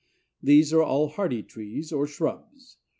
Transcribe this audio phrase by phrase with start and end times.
[0.41, 2.77] These are all hardy trees or shrubs.